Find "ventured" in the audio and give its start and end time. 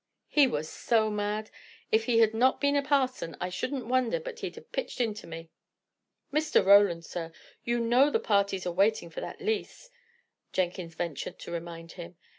10.95-11.37